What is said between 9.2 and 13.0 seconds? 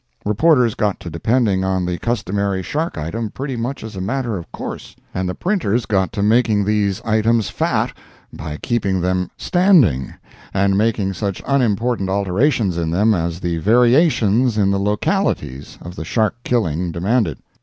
"standing" and making such unimportant alterations in